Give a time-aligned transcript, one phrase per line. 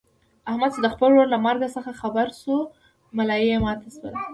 [0.49, 2.57] احمد چې د خپل ورور له مرګ څخه خبر شولو
[3.17, 4.19] ملایې ماته شوله.